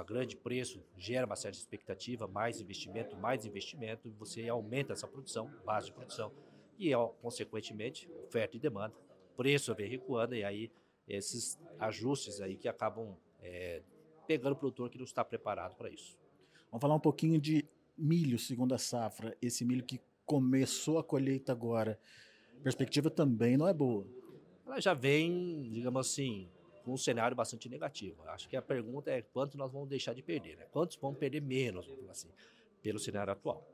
um 0.00 0.04
grande 0.04 0.36
preço 0.36 0.82
gera 0.96 1.26
uma 1.26 1.36
certa 1.36 1.58
expectativa, 1.58 2.26
mais 2.26 2.60
investimento, 2.60 3.16
mais 3.16 3.44
investimento, 3.44 4.10
você 4.18 4.48
aumenta 4.48 4.92
essa 4.92 5.06
produção, 5.06 5.50
base 5.64 5.86
de 5.86 5.92
produção, 5.92 6.32
e, 6.78 6.92
consequentemente, 7.20 8.08
oferta 8.26 8.56
e 8.56 8.60
demanda, 8.60 8.94
preço 9.36 9.74
vem 9.74 9.88
recuando, 9.88 10.34
e 10.34 10.42
aí 10.42 10.70
esses 11.06 11.58
ajustes 11.78 12.40
aí 12.40 12.56
que 12.56 12.68
acabam 12.68 13.16
é, 13.40 13.82
pegando 14.26 14.52
o 14.52 14.56
produtor 14.56 14.88
que 14.88 14.98
não 14.98 15.04
está 15.04 15.24
preparado 15.24 15.76
para 15.76 15.90
isso. 15.90 16.16
Vamos 16.70 16.80
falar 16.80 16.94
um 16.94 17.00
pouquinho 17.00 17.38
de 17.38 17.64
milho, 17.96 18.38
segunda 18.38 18.78
safra. 18.78 19.36
Esse 19.42 19.64
milho 19.64 19.84
que 19.84 20.00
começou 20.24 20.98
a 20.98 21.04
colheita 21.04 21.52
agora. 21.52 21.98
A 22.58 22.62
perspectiva 22.62 23.10
também 23.10 23.56
não 23.56 23.68
é 23.68 23.74
boa. 23.74 24.06
Ela 24.64 24.80
já 24.80 24.94
vem, 24.94 25.68
digamos 25.70 26.06
assim, 26.06 26.48
um 26.86 26.96
cenário 26.96 27.36
bastante 27.36 27.68
negativo. 27.68 28.22
Acho 28.28 28.48
que 28.48 28.56
a 28.56 28.62
pergunta 28.62 29.10
é 29.10 29.22
quanto 29.22 29.56
nós 29.56 29.72
vamos 29.72 29.88
deixar 29.88 30.14
de 30.14 30.22
perder, 30.22 30.56
né? 30.56 30.66
Quantos 30.70 30.96
vão 30.96 31.14
perder 31.14 31.40
menos, 31.40 31.88
assim, 32.08 32.28
pelo 32.82 32.98
cenário 32.98 33.32
atual. 33.32 33.66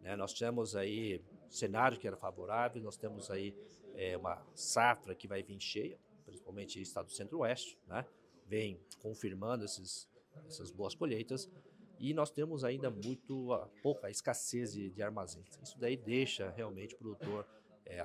Né? 0.00 0.16
Nós 0.16 0.32
temos 0.32 0.74
aí 0.74 1.22
cenário 1.48 1.98
que 1.98 2.06
era 2.06 2.16
favorável, 2.16 2.82
nós 2.82 2.96
temos 2.96 3.30
aí 3.30 3.54
é, 3.94 4.16
uma 4.16 4.44
safra 4.54 5.14
que 5.14 5.28
vai 5.28 5.42
vir 5.42 5.60
cheia, 5.60 5.98
principalmente 6.24 6.80
estado 6.80 7.10
centro-oeste, 7.10 7.78
né? 7.86 8.04
Vem 8.46 8.80
confirmando 9.00 9.64
esses, 9.64 10.08
essas 10.46 10.70
boas 10.70 10.94
colheitas. 10.94 11.50
E 11.98 12.12
nós 12.12 12.30
temos 12.30 12.62
ainda 12.62 12.90
muito 12.90 13.48
pouca 13.82 14.10
escassez 14.10 14.72
de, 14.72 14.90
de 14.90 15.02
armazéns. 15.02 15.58
Isso 15.62 15.78
daí 15.78 15.96
deixa 15.96 16.50
realmente 16.50 16.94
o 16.94 16.98
produtor 16.98 17.46
é, 17.86 18.04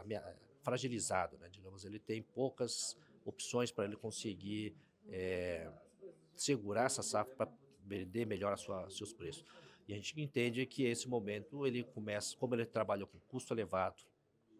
fragilizado, 0.61 1.37
né? 1.37 1.49
digamos, 1.49 1.83
ele 1.83 1.99
tem 1.99 2.21
poucas 2.21 2.97
opções 3.25 3.71
para 3.71 3.85
ele 3.85 3.95
conseguir 3.95 4.75
é, 5.07 5.71
segurar 6.35 6.85
essa 6.85 7.03
safra 7.03 7.35
para 7.35 7.51
vender 7.83 8.25
melhor 8.25 8.53
os 8.53 8.97
seus 8.97 9.13
preços. 9.13 9.45
E 9.87 9.93
a 9.93 9.95
gente 9.95 10.19
entende 10.21 10.65
que 10.65 10.83
esse 10.83 11.07
momento 11.07 11.65
ele 11.65 11.83
começa, 11.83 12.35
como 12.37 12.55
ele 12.55 12.65
trabalhou 12.65 13.07
com 13.07 13.19
custo 13.21 13.53
elevado 13.53 14.01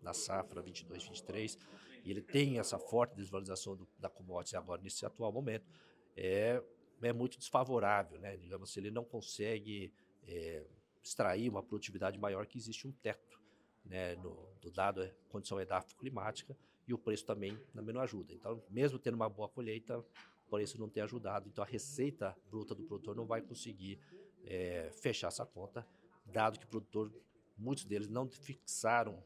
na 0.02 0.14
safra 0.14 0.62
22, 0.62 1.04
23, 1.04 1.58
e 2.04 2.12
ele 2.12 2.22
tem 2.22 2.60
essa 2.60 2.80
forte 2.80 3.16
desvalorização 3.16 3.76
do, 3.76 3.88
da 4.00 4.10
commodity 4.10 4.56
agora 4.56 4.82
nesse 4.82 5.06
atual 5.06 5.32
momento, 5.32 5.70
é, 6.16 6.62
é 7.02 7.14
muito 7.14 7.38
desfavorável, 7.38 8.20
né? 8.20 8.36
Digamos, 8.38 8.72
se 8.72 8.80
ele 8.80 8.92
não 8.92 9.04
consegue 9.04 9.94
é, 10.28 10.66
extrair 11.04 11.50
uma 11.50 11.64
produtividade 11.64 12.18
maior, 12.20 12.46
que 12.46 12.58
existe 12.58 12.88
um 12.88 12.92
teto, 12.92 13.41
né? 13.86 14.16
No, 14.16 14.52
do 14.62 14.72
dado 14.72 15.04
é 15.04 15.14
condição 15.30 15.60
edafo-climática 15.60 16.56
e 16.88 16.94
o 16.94 16.98
preço 16.98 17.26
também 17.26 17.58
também 17.74 17.94
não 17.94 18.02
ajuda. 18.02 18.34
Então, 18.34 18.62
mesmo 18.70 19.00
tendo 19.00 19.16
uma 19.16 19.30
boa 19.30 19.50
colheita, 19.50 20.00
o 20.00 20.06
preço 20.50 20.80
não 20.80 20.90
tem 20.90 21.04
ajudado. 21.04 21.48
Então, 21.48 21.64
a 21.64 21.68
receita 21.68 22.36
bruta 22.50 22.76
do 22.76 22.84
produtor 22.84 23.16
não 23.16 23.26
vai 23.26 23.42
conseguir 23.42 24.00
é, 24.46 24.90
fechar 24.92 25.28
essa 25.28 25.46
conta, 25.46 25.88
dado 26.26 26.60
que 26.60 26.66
o 26.66 26.68
produtor, 26.68 27.12
muitos 27.58 27.86
deles 27.86 28.08
não 28.08 28.30
fixaram 28.30 29.24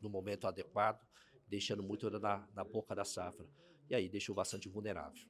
no 0.00 0.08
momento 0.08 0.46
adequado, 0.46 1.04
deixando 1.48 1.82
muito 1.82 2.08
na, 2.18 2.48
na 2.54 2.64
boca 2.64 2.94
da 2.94 3.04
safra. 3.04 3.46
E 3.88 3.94
aí 3.94 4.08
deixou 4.08 4.34
bastante 4.34 4.68
vulnerável. 4.68 5.28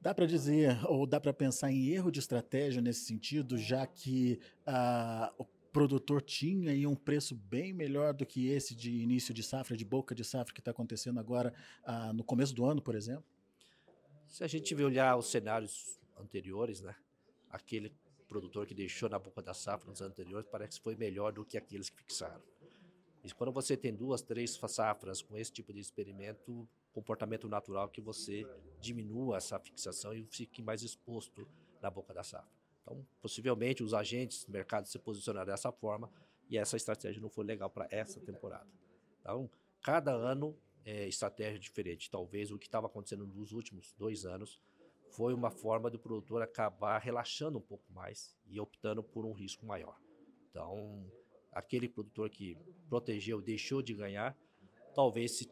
Dá 0.00 0.14
para 0.14 0.26
dizer, 0.26 0.78
ou 0.86 1.06
dá 1.06 1.20
para 1.20 1.32
pensar 1.32 1.70
em 1.70 1.88
erro 1.88 2.10
de 2.10 2.18
estratégia 2.18 2.82
nesse 2.82 3.04
sentido, 3.04 3.56
já 3.56 3.86
que 3.86 4.40
ah, 4.66 5.32
o 5.38 5.44
produtor 5.72 6.20
tinha 6.20 6.70
aí 6.70 6.86
um 6.86 6.94
preço 6.94 7.34
bem 7.34 7.72
melhor 7.72 8.12
do 8.12 8.26
que 8.26 8.48
esse 8.48 8.74
de 8.74 8.92
início 8.92 9.32
de 9.32 9.42
safra, 9.42 9.76
de 9.76 9.84
boca 9.84 10.14
de 10.14 10.22
safra 10.22 10.52
que 10.52 10.60
está 10.60 10.70
acontecendo 10.70 11.18
agora 11.18 11.52
ah, 11.82 12.12
no 12.12 12.22
começo 12.22 12.54
do 12.54 12.64
ano, 12.64 12.82
por 12.82 12.94
exemplo? 12.94 13.24
Se 14.28 14.44
a 14.44 14.46
gente 14.46 14.74
olhar 14.74 15.16
os 15.16 15.30
cenários 15.30 15.98
anteriores, 16.18 16.82
né, 16.82 16.94
aquele 17.50 17.92
produtor 18.28 18.66
que 18.66 18.74
deixou 18.74 19.08
na 19.08 19.18
boca 19.18 19.42
da 19.42 19.54
safra 19.54 19.90
nos 19.90 20.00
anteriores 20.00 20.46
parece 20.50 20.78
que 20.78 20.84
foi 20.84 20.94
melhor 20.94 21.32
do 21.32 21.44
que 21.44 21.56
aqueles 21.56 21.88
que 21.88 21.96
fixaram. 21.96 22.42
E 23.24 23.30
quando 23.32 23.52
você 23.52 23.76
tem 23.76 23.94
duas, 23.94 24.20
três 24.20 24.58
safras 24.68 25.22
com 25.22 25.36
esse 25.36 25.52
tipo 25.52 25.72
de 25.72 25.80
experimento, 25.80 26.68
comportamento 26.92 27.48
natural 27.48 27.88
que 27.88 28.00
você 28.00 28.46
diminua 28.80 29.36
essa 29.36 29.58
fixação 29.58 30.12
e 30.12 30.24
fique 30.24 30.62
mais 30.62 30.82
exposto 30.82 31.48
na 31.80 31.90
boca 31.90 32.12
da 32.12 32.22
safra. 32.22 32.61
Então, 32.82 33.06
possivelmente 33.20 33.82
os 33.82 33.94
agentes 33.94 34.44
do 34.44 34.52
mercado 34.52 34.86
se 34.86 34.98
posicionaram 34.98 35.46
dessa 35.46 35.72
forma 35.72 36.10
e 36.50 36.58
essa 36.58 36.76
estratégia 36.76 37.22
não 37.22 37.30
foi 37.30 37.44
legal 37.44 37.70
para 37.70 37.86
essa 37.90 38.20
temporada. 38.20 38.68
Então, 39.20 39.48
cada 39.80 40.12
ano 40.12 40.56
é 40.84 41.06
estratégia 41.06 41.58
diferente. 41.58 42.10
Talvez 42.10 42.50
o 42.50 42.58
que 42.58 42.66
estava 42.66 42.86
acontecendo 42.86 43.26
nos 43.26 43.52
últimos 43.52 43.92
dois 43.92 44.24
anos 44.24 44.60
foi 45.10 45.32
uma 45.32 45.50
forma 45.50 45.88
do 45.88 45.98
produtor 45.98 46.42
acabar 46.42 46.98
relaxando 46.98 47.58
um 47.58 47.62
pouco 47.62 47.84
mais 47.92 48.36
e 48.46 48.58
optando 48.58 49.02
por 49.02 49.24
um 49.24 49.32
risco 49.32 49.64
maior. 49.64 49.96
Então, 50.50 51.06
aquele 51.52 51.88
produtor 51.88 52.28
que 52.30 52.56
protegeu, 52.88 53.40
deixou 53.40 53.80
de 53.80 53.94
ganhar, 53.94 54.36
talvez 54.94 55.32
se 55.32 55.50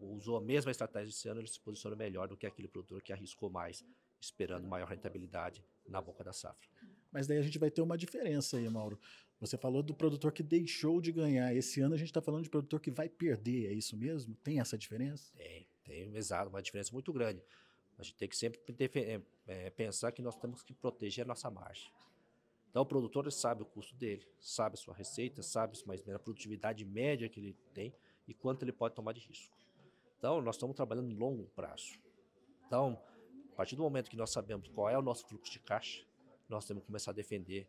usou 0.00 0.36
a 0.36 0.40
mesma 0.40 0.70
estratégia 0.70 1.10
esse 1.10 1.28
ano, 1.28 1.40
ele 1.40 1.48
se 1.48 1.60
posiciona 1.60 1.94
melhor 1.94 2.26
do 2.26 2.36
que 2.36 2.46
aquele 2.46 2.68
produtor 2.68 3.02
que 3.02 3.12
arriscou 3.12 3.48
mais, 3.48 3.84
esperando 4.20 4.66
maior 4.66 4.88
rentabilidade 4.88 5.64
na 5.88 6.00
boca 6.00 6.24
da 6.24 6.32
safra. 6.32 6.68
Mas 7.12 7.26
daí 7.26 7.38
a 7.38 7.42
gente 7.42 7.58
vai 7.58 7.70
ter 7.70 7.80
uma 7.80 7.96
diferença 7.96 8.56
aí, 8.56 8.68
Mauro. 8.68 8.98
Você 9.40 9.56
falou 9.56 9.82
do 9.82 9.94
produtor 9.94 10.32
que 10.32 10.42
deixou 10.42 11.00
de 11.00 11.12
ganhar. 11.12 11.54
Esse 11.54 11.80
ano 11.80 11.94
a 11.94 11.98
gente 11.98 12.08
está 12.08 12.20
falando 12.20 12.42
de 12.42 12.50
produtor 12.50 12.80
que 12.80 12.90
vai 12.90 13.08
perder, 13.08 13.66
é 13.66 13.72
isso 13.72 13.96
mesmo? 13.96 14.34
Tem 14.36 14.60
essa 14.60 14.78
diferença? 14.78 15.32
Tem, 15.36 15.68
tem, 15.84 16.16
exato, 16.16 16.48
uma 16.48 16.62
diferença 16.62 16.92
muito 16.92 17.12
grande. 17.12 17.42
A 17.98 18.02
gente 18.02 18.16
tem 18.16 18.28
que 18.28 18.36
sempre 18.36 18.60
é, 18.78 19.20
é, 19.46 19.70
pensar 19.70 20.12
que 20.12 20.22
nós 20.22 20.36
temos 20.36 20.62
que 20.62 20.72
proteger 20.72 21.24
a 21.24 21.28
nossa 21.28 21.50
margem. 21.50 21.90
Então 22.70 22.82
o 22.82 22.86
produtor 22.86 23.30
sabe 23.30 23.62
o 23.62 23.66
custo 23.66 23.94
dele, 23.94 24.26
sabe 24.40 24.74
a 24.74 24.76
sua 24.76 24.94
receita, 24.94 25.42
sabe 25.42 25.78
mais 25.86 26.00
ou 26.00 26.06
menos 26.06 26.20
a 26.20 26.24
produtividade 26.24 26.84
média 26.84 27.28
que 27.28 27.38
ele 27.38 27.56
tem 27.72 27.94
e 28.26 28.34
quanto 28.34 28.64
ele 28.64 28.72
pode 28.72 28.94
tomar 28.96 29.12
de 29.12 29.20
risco. 29.20 29.54
Então 30.18 30.40
nós 30.40 30.56
estamos 30.56 30.74
trabalhando 30.74 31.08
em 31.08 31.14
longo 31.14 31.44
prazo. 31.54 32.00
Então, 32.66 33.00
a 33.54 33.56
partir 33.56 33.76
do 33.76 33.82
momento 33.82 34.10
que 34.10 34.16
nós 34.16 34.30
sabemos 34.30 34.66
qual 34.66 34.90
é 34.90 34.98
o 34.98 35.02
nosso 35.02 35.28
fluxo 35.28 35.52
de 35.52 35.60
caixa, 35.60 36.04
nós 36.48 36.66
temos 36.66 36.82
que 36.82 36.88
começar 36.88 37.12
a 37.12 37.14
defender 37.14 37.68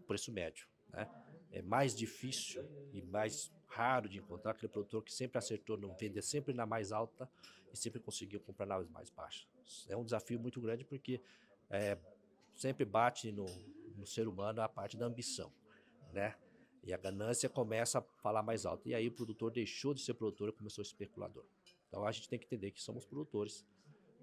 o 0.00 0.02
preço 0.02 0.32
médio. 0.32 0.66
Né? 0.88 1.08
É 1.52 1.62
mais 1.62 1.94
difícil 1.94 2.68
e 2.92 3.00
mais 3.00 3.52
raro 3.68 4.08
de 4.08 4.18
encontrar 4.18 4.50
aquele 4.50 4.72
produtor 4.72 5.04
que 5.04 5.14
sempre 5.14 5.38
acertou 5.38 5.76
no 5.76 5.94
vender 5.94 6.20
sempre 6.22 6.52
na 6.52 6.66
mais 6.66 6.90
alta 6.90 7.30
e 7.72 7.76
sempre 7.76 8.00
conseguiu 8.00 8.40
comprar 8.40 8.66
nas 8.66 8.88
mais 8.88 9.08
baixas. 9.08 9.46
É 9.88 9.96
um 9.96 10.04
desafio 10.04 10.40
muito 10.40 10.60
grande 10.60 10.84
porque 10.84 11.20
é, 11.70 11.96
sempre 12.56 12.84
bate 12.84 13.30
no, 13.30 13.46
no 13.96 14.08
ser 14.08 14.26
humano 14.26 14.60
a 14.60 14.68
parte 14.68 14.96
da 14.96 15.06
ambição, 15.06 15.52
né? 16.12 16.34
E 16.82 16.92
a 16.92 16.96
ganância 16.96 17.48
começa 17.48 18.00
a 18.00 18.02
falar 18.20 18.42
mais 18.42 18.66
alto. 18.66 18.88
E 18.88 18.96
aí 18.96 19.06
o 19.06 19.12
produtor 19.12 19.52
deixou 19.52 19.94
de 19.94 20.00
ser 20.00 20.14
produtor 20.14 20.48
e 20.48 20.52
começou 20.52 20.82
a 20.82 20.84
especulador. 20.84 21.44
Então 21.86 22.04
a 22.04 22.10
gente 22.10 22.28
tem 22.28 22.36
que 22.36 22.46
entender 22.46 22.72
que 22.72 22.82
somos 22.82 23.04
produtores 23.06 23.64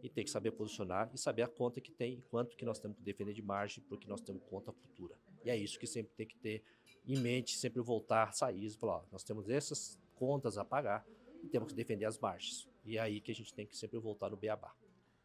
e 0.01 0.09
tem 0.09 0.23
que 0.23 0.29
saber 0.29 0.51
posicionar 0.51 1.09
e 1.13 1.17
saber 1.17 1.41
a 1.41 1.47
conta 1.47 1.81
que 1.81 1.91
tem 1.91 2.15
e 2.15 2.21
quanto 2.23 2.55
que 2.55 2.65
nós 2.65 2.79
temos 2.79 2.97
que 2.97 3.03
defender 3.03 3.33
de 3.33 3.41
margem 3.41 3.83
porque 3.87 4.07
nós 4.07 4.21
temos 4.21 4.43
conta 4.43 4.71
futura. 4.71 5.17
E 5.43 5.49
é 5.49 5.57
isso 5.57 5.79
que 5.79 5.87
sempre 5.87 6.13
tem 6.15 6.27
que 6.27 6.37
ter 6.37 6.63
em 7.05 7.17
mente, 7.17 7.57
sempre 7.57 7.81
voltar, 7.81 8.33
sair 8.33 8.65
e 8.65 8.69
falar, 8.71 8.97
ó, 8.97 9.03
nós 9.11 9.23
temos 9.23 9.49
essas 9.49 9.97
contas 10.15 10.57
a 10.57 10.65
pagar 10.65 11.05
e 11.43 11.47
temos 11.47 11.69
que 11.69 11.75
defender 11.75 12.05
as 12.05 12.19
margens. 12.19 12.67
E 12.83 12.97
é 12.97 13.01
aí 13.01 13.21
que 13.21 13.31
a 13.31 13.35
gente 13.35 13.53
tem 13.53 13.65
que 13.65 13.77
sempre 13.77 13.97
voltar 13.99 14.29
no 14.29 14.37
beabá. 14.37 14.73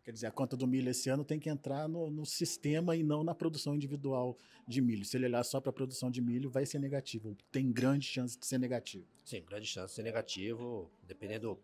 Quer 0.05 0.13
dizer, 0.13 0.27
a 0.27 0.33
conta 0.33 0.57
do 0.57 0.67
milho 0.67 0.91
esse 0.91 1.09
ano 1.09 1.25
tem 1.25 1.39
que 1.39 1.49
entrar 1.49 1.89
no, 1.89 2.11
no 2.11 2.27
sistema 2.27 2.97
e 2.97 3.05
não 3.05 3.23
na 3.23 3.35
produção 3.35 3.75
individual 3.75 4.37
de 4.67 4.81
milho. 4.81 5.05
Se 5.05 5.17
ele 5.17 5.27
olhar 5.27 5.45
só 5.45 5.61
para 5.61 5.71
a 5.71 5.73
produção 5.73 6.11
de 6.11 6.21
milho, 6.21 6.51
vai 6.51 6.67
ser 6.67 6.81
negativo. 6.81 7.37
Tem 7.53 7.71
grande 7.71 8.07
chance 8.07 8.37
de 8.37 8.45
ser 8.45 8.59
negativo. 8.59 9.07
Sim, 9.25 9.45
grande 9.45 9.67
chance 9.67 9.93
de 9.93 9.95
ser 9.95 10.03
negativo, 10.03 10.91
dependendo 11.07 11.57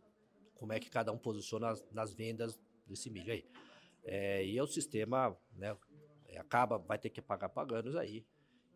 como 0.55 0.73
é 0.73 0.79
que 0.79 0.89
cada 0.89 1.13
um 1.13 1.19
posiciona 1.19 1.69
nas, 1.69 1.85
nas 1.91 2.15
vendas 2.15 2.59
desse 2.89 3.11
milho 3.11 3.33
aí. 3.33 3.45
É, 4.05 4.45
e 4.45 4.57
é 4.57 4.63
o 4.63 4.67
sistema, 4.67 5.37
né, 5.55 5.77
é, 6.27 6.39
acaba, 6.39 6.79
vai 6.79 6.99
ter 6.99 7.11
que 7.11 7.21
pagar 7.21 7.49
pagando 7.49 7.99
aí. 7.99 8.25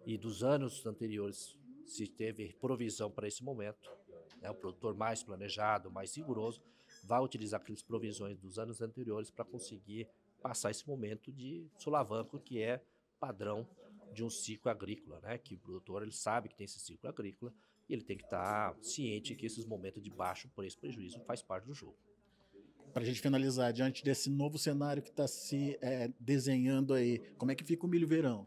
E 0.04 0.19
dos 0.19 0.42
anos 0.42 0.85
anteriores, 0.85 1.59
se 1.87 2.07
teve 2.07 2.52
provisão 2.54 3.11
para 3.11 3.28
esse 3.28 3.42
momento, 3.42 3.90
né, 4.40 4.50
o 4.50 4.54
produtor 4.54 4.95
mais 4.95 5.23
planejado, 5.23 5.90
mais 5.90 6.16
rigoroso, 6.16 6.62
vai 7.04 7.21
utilizar 7.21 7.61
aquelas 7.61 7.83
provisões 7.83 8.37
dos 8.38 8.59
anos 8.59 8.81
anteriores 8.81 9.31
para 9.31 9.45
conseguir 9.45 10.09
passar 10.42 10.71
esse 10.71 10.87
momento 10.87 11.33
de 11.33 11.66
solavanco 11.78 12.38
que 12.38 12.61
é 12.61 12.83
padrão 13.19 13.66
de 14.12 14.25
um 14.25 14.28
ciclo 14.28 14.71
agrícola, 14.71 15.21
né? 15.21 15.38
Que 15.38 15.54
o 15.54 15.59
produtor 15.59 16.02
ele 16.02 16.12
sabe 16.12 16.49
que 16.49 16.54
tem 16.54 16.64
esse 16.64 16.81
ciclo 16.81 17.09
agrícola 17.09 17.52
e 17.88 17.95
ele 17.95 18.02
tem 18.02 18.16
que 18.16 18.25
estar 18.25 18.75
tá 18.75 18.83
ciente 18.83 19.35
que 19.35 19.47
esses 19.47 19.64
momentos 19.64 20.02
de 20.02 20.11
baixo 20.11 20.49
preço 20.50 20.78
prejuízo 20.78 21.21
faz 21.21 21.42
parte 21.42 21.64
do 21.66 21.75
jogo. 21.75 21.97
Para 22.93 23.03
a 23.03 23.07
gente 23.07 23.23
finalizar, 23.23 23.73
diante 23.73 24.05
desse 24.05 24.29
novo 24.29 24.59
cenário 24.59 25.03
que 25.03 25.09
está 25.09 25.27
se 25.27 25.79
é, 25.81 26.09
desenhando 26.21 26.93
aí, 26.93 27.19
como 27.39 27.51
é 27.51 27.55
que 27.55 27.65
fica 27.65 27.87
o 27.87 27.89
milho 27.89 28.07
verão? 28.07 28.47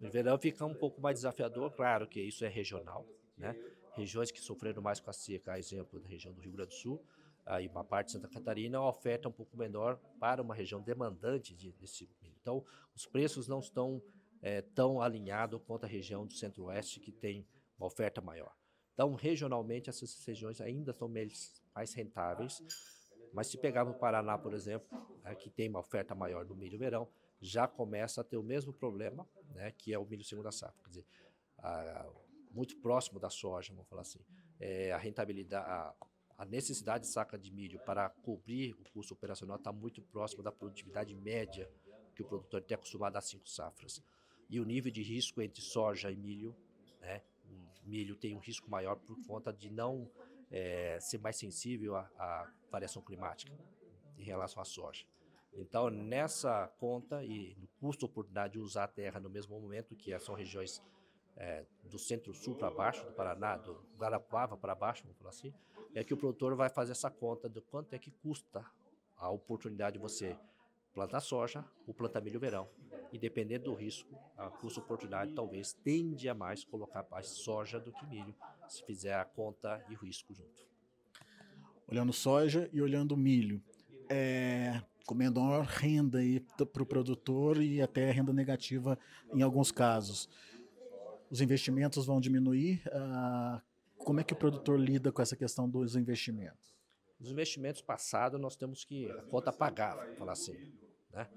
O 0.00 0.08
verão 0.08 0.38
fica 0.38 0.64
um 0.64 0.74
pouco 0.74 0.98
mais 1.00 1.18
desafiador, 1.18 1.70
claro 1.72 2.08
que 2.08 2.18
isso 2.18 2.42
é 2.42 2.48
regional, 2.48 3.06
né? 3.36 3.54
Regiões 3.94 4.30
que 4.30 4.40
sofreram 4.40 4.80
mais 4.80 4.98
com 4.98 5.10
a 5.10 5.12
seca, 5.12 5.52
a 5.52 5.58
exemplo 5.58 6.00
da 6.00 6.08
região 6.08 6.32
do 6.32 6.40
Rio 6.40 6.52
Grande 6.52 6.70
do 6.70 6.74
Sul, 6.74 7.04
aí 7.44 7.68
uma 7.68 7.84
parte 7.84 8.06
de 8.06 8.12
Santa 8.12 8.28
Catarina, 8.28 8.80
uma 8.80 8.88
oferta 8.88 9.28
um 9.28 9.32
pouco 9.32 9.58
menor 9.58 9.98
para 10.18 10.40
uma 10.40 10.54
região 10.54 10.80
demandante 10.80 11.54
de, 11.54 11.70
desse 11.72 12.08
milho. 12.22 12.34
Então, 12.40 12.64
os 12.96 13.04
preços 13.04 13.46
não 13.46 13.60
estão 13.60 14.02
é, 14.40 14.62
tão 14.62 15.02
alinhados 15.02 15.60
quanto 15.66 15.84
a 15.84 15.88
região 15.88 16.26
do 16.26 16.32
Centro-Oeste, 16.32 16.98
que 16.98 17.12
tem 17.12 17.46
uma 17.78 17.88
oferta 17.88 18.22
maior. 18.22 18.56
Então, 18.94 19.14
regionalmente, 19.14 19.90
essas 19.90 20.24
regiões 20.24 20.62
ainda 20.62 20.94
são 20.94 21.10
mais 21.74 21.92
rentáveis, 21.92 22.62
mas 23.32 23.46
se 23.46 23.58
pegarmos 23.58 23.94
o 23.94 23.98
Paraná, 23.98 24.36
por 24.36 24.52
exemplo, 24.52 24.88
né, 25.22 25.34
que 25.34 25.50
tem 25.50 25.68
uma 25.68 25.80
oferta 25.80 26.14
maior 26.14 26.44
no 26.44 26.54
milho 26.54 26.78
verão, 26.78 27.08
já 27.40 27.66
começa 27.66 28.20
a 28.20 28.24
ter 28.24 28.36
o 28.36 28.42
mesmo 28.42 28.72
problema, 28.72 29.26
né, 29.54 29.72
que 29.72 29.92
é 29.92 29.98
o 29.98 30.04
milho 30.04 30.24
segunda 30.24 30.52
safra. 30.52 30.80
Quer 30.82 30.88
dizer, 30.88 31.06
a, 31.58 32.08
muito 32.50 32.76
próximo 32.76 33.18
da 33.18 33.30
soja, 33.30 33.72
vamos 33.72 33.88
falar 33.88 34.02
assim. 34.02 34.20
É, 34.60 34.92
a 34.92 34.98
rentabilidade, 34.98 35.68
a, 35.68 35.94
a 36.38 36.44
necessidade 36.44 37.04
de 37.04 37.10
saca 37.10 37.38
de 37.38 37.50
milho 37.50 37.80
para 37.80 38.08
cobrir 38.08 38.74
o 38.74 38.84
custo 38.92 39.14
operacional 39.14 39.56
está 39.56 39.72
muito 39.72 40.02
próximo 40.02 40.42
da 40.42 40.52
produtividade 40.52 41.14
média 41.14 41.70
que 42.14 42.22
o 42.22 42.26
produtor 42.26 42.62
tem 42.62 42.74
acostumado 42.74 43.16
a 43.16 43.20
cinco 43.20 43.48
safras. 43.48 44.02
E 44.48 44.60
o 44.60 44.64
nível 44.64 44.92
de 44.92 45.02
risco 45.02 45.40
entre 45.40 45.62
soja 45.62 46.10
e 46.10 46.16
milho, 46.16 46.54
né, 47.00 47.22
o 47.84 47.88
milho 47.88 48.14
tem 48.16 48.36
um 48.36 48.38
risco 48.38 48.70
maior 48.70 48.96
por 48.96 49.16
conta 49.26 49.52
de 49.52 49.70
não 49.70 50.10
é, 50.52 50.98
ser 51.00 51.18
mais 51.18 51.36
sensível 51.36 51.96
à, 51.96 52.08
à 52.18 52.52
variação 52.70 53.02
climática 53.02 53.52
em 54.18 54.22
relação 54.22 54.62
à 54.62 54.64
soja. 54.64 55.04
Então, 55.54 55.90
nessa 55.90 56.68
conta 56.78 57.24
e 57.24 57.56
no 57.58 57.66
custo 57.80 58.06
oportunidade 58.06 58.54
de 58.54 58.58
usar 58.58 58.84
a 58.84 58.88
terra 58.88 59.18
no 59.18 59.28
mesmo 59.28 59.58
momento, 59.58 59.96
que 59.96 60.16
são 60.18 60.34
regiões 60.34 60.82
é, 61.36 61.64
do 61.84 61.98
centro-sul 61.98 62.54
para 62.54 62.70
baixo, 62.70 63.04
do 63.04 63.12
Paraná, 63.12 63.56
do 63.56 63.74
Guarapuava 63.98 64.56
para 64.56 64.74
baixo, 64.74 65.02
vamos 65.02 65.18
falar 65.18 65.30
assim, 65.30 65.52
é 65.94 66.04
que 66.04 66.14
o 66.14 66.16
produtor 66.16 66.54
vai 66.54 66.70
fazer 66.70 66.92
essa 66.92 67.10
conta 67.10 67.48
do 67.48 67.60
quanto 67.60 67.94
é 67.94 67.98
que 67.98 68.10
custa 68.10 68.64
a 69.16 69.28
oportunidade 69.30 69.94
de 69.94 70.02
você 70.02 70.36
plantar 70.94 71.20
soja 71.20 71.64
ou 71.86 71.94
plantar 71.94 72.20
milho 72.20 72.40
verão. 72.40 72.68
E 73.12 73.18
dependendo 73.18 73.64
do 73.64 73.74
risco, 73.74 74.18
a 74.38 74.48
custo-oportunidade 74.48 75.34
talvez 75.34 75.72
tende 75.72 76.28
a 76.28 76.34
mais 76.34 76.64
colocar 76.64 77.06
mais 77.10 77.26
soja 77.26 77.78
do 77.78 77.92
que 77.92 78.06
milho, 78.06 78.34
se 78.72 78.84
fizer 78.84 79.14
a 79.14 79.24
conta 79.24 79.84
e 79.90 79.94
o 79.94 79.98
risco 79.98 80.34
junto. 80.34 80.66
olhando 81.86 82.12
soja 82.12 82.70
e 82.72 82.80
olhando 82.80 83.16
milho, 83.16 83.62
é, 84.08 84.82
com 85.04 85.14
menor 85.14 85.64
renda 85.66 86.18
para 86.72 86.82
o 86.82 86.86
produtor 86.86 87.60
e 87.62 87.82
até 87.82 88.10
renda 88.10 88.32
negativa 88.32 88.98
em 89.34 89.42
alguns 89.42 89.70
casos. 89.70 90.28
Os 91.30 91.40
investimentos 91.40 92.06
vão 92.06 92.20
diminuir. 92.20 92.82
Ah, 92.92 93.60
como 93.98 94.20
é 94.20 94.24
que 94.24 94.32
o 94.32 94.36
produtor 94.36 94.78
lida 94.78 95.12
com 95.12 95.20
essa 95.20 95.36
questão 95.36 95.68
dos 95.68 95.94
investimentos? 95.94 96.74
Os 97.20 97.30
investimentos 97.30 97.82
passados 97.82 98.40
nós 98.40 98.56
temos 98.56 98.84
que 98.84 99.10
a 99.10 99.22
conta 99.22 99.52
pagar, 99.52 99.96
falar 100.16 100.32
assim, 100.32 100.72
né? 101.12 101.28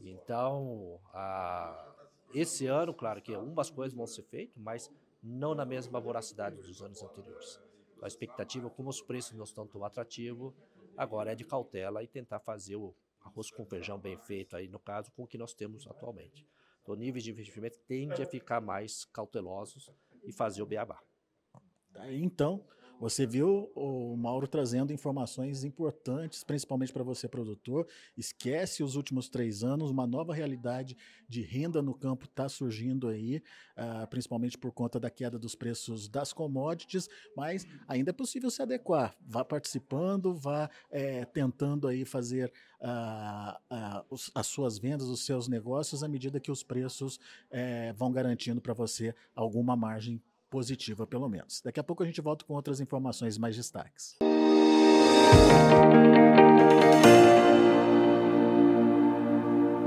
Então, 0.00 0.98
a, 1.12 1.94
esse 2.34 2.66
ano, 2.66 2.92
claro 2.92 3.22
que 3.22 3.32
algumas 3.32 3.70
coisas 3.70 3.96
vão 3.96 4.06
ser 4.06 4.22
feitas, 4.22 4.56
mas 4.56 4.90
não 5.22 5.54
na 5.54 5.64
mesma 5.64 6.00
voracidade 6.00 6.56
dos 6.56 6.82
anos 6.82 7.02
anteriores. 7.02 7.60
A 8.02 8.08
expectativa, 8.08 8.68
como 8.68 8.90
os 8.90 9.00
preços 9.00 9.32
não 9.36 9.44
estão 9.44 9.66
tão 9.66 9.84
atrativos, 9.84 10.52
agora 10.96 11.32
é 11.32 11.34
de 11.34 11.44
cautela 11.44 12.02
e 12.02 12.08
tentar 12.08 12.40
fazer 12.40 12.76
o 12.76 12.94
arroz 13.20 13.50
com 13.50 13.64
feijão 13.64 13.98
bem 13.98 14.18
feito 14.18 14.56
aí, 14.56 14.66
no 14.66 14.80
caso, 14.80 15.12
com 15.12 15.22
o 15.22 15.26
que 15.26 15.38
nós 15.38 15.54
temos 15.54 15.86
atualmente. 15.86 16.44
Então, 16.82 16.96
níveis 16.96 17.22
de 17.22 17.30
investimento 17.30 17.78
tendem 17.86 18.24
a 18.24 18.26
ficar 18.26 18.60
mais 18.60 19.04
cautelosos 19.04 19.88
e 20.24 20.32
fazer 20.32 20.62
o 20.62 20.66
beabá. 20.66 21.00
Então, 22.10 22.66
você 23.02 23.26
viu 23.26 23.68
o 23.74 24.16
Mauro 24.16 24.46
trazendo 24.46 24.92
informações 24.92 25.64
importantes, 25.64 26.44
principalmente 26.44 26.92
para 26.92 27.02
você, 27.02 27.26
produtor. 27.26 27.84
Esquece 28.16 28.80
os 28.80 28.94
últimos 28.94 29.28
três 29.28 29.64
anos, 29.64 29.90
uma 29.90 30.06
nova 30.06 30.32
realidade 30.32 30.96
de 31.28 31.42
renda 31.42 31.82
no 31.82 31.94
campo 31.94 32.26
está 32.26 32.48
surgindo 32.48 33.08
aí, 33.08 33.42
uh, 33.76 34.06
principalmente 34.06 34.56
por 34.56 34.70
conta 34.70 35.00
da 35.00 35.10
queda 35.10 35.36
dos 35.36 35.56
preços 35.56 36.08
das 36.08 36.32
commodities, 36.32 37.08
mas 37.36 37.66
ainda 37.88 38.10
é 38.10 38.12
possível 38.12 38.52
se 38.52 38.62
adequar. 38.62 39.16
Vá 39.26 39.44
participando, 39.44 40.32
vá 40.32 40.70
é, 40.88 41.24
tentando 41.24 41.88
aí 41.88 42.04
fazer 42.04 42.52
uh, 42.80 44.04
uh, 44.14 44.16
as 44.32 44.46
suas 44.46 44.78
vendas, 44.78 45.08
os 45.08 45.26
seus 45.26 45.48
negócios, 45.48 46.04
à 46.04 46.08
medida 46.08 46.38
que 46.38 46.52
os 46.52 46.62
preços 46.62 47.18
é, 47.50 47.92
vão 47.94 48.12
garantindo 48.12 48.60
para 48.60 48.74
você 48.74 49.12
alguma 49.34 49.74
margem 49.74 50.22
positiva, 50.52 51.06
pelo 51.06 51.30
menos. 51.30 51.62
Daqui 51.64 51.80
a 51.80 51.82
pouco 51.82 52.02
a 52.02 52.06
gente 52.06 52.20
volta 52.20 52.44
com 52.44 52.52
outras 52.52 52.78
informações 52.78 53.38
mais 53.38 53.56
destaques. 53.56 54.18